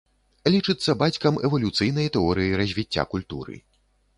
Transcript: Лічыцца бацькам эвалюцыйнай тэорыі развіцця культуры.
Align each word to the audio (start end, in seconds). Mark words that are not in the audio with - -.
Лічыцца 0.53 0.95
бацькам 1.01 1.37
эвалюцыйнай 1.47 2.07
тэорыі 2.17 2.57
развіцця 2.63 3.07
культуры. 3.13 3.61